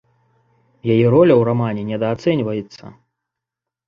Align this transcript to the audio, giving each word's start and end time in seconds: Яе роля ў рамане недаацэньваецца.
Яе 0.93 1.05
роля 1.15 1.33
ў 1.35 1.41
рамане 1.49 1.83
недаацэньваецца. 1.89 2.83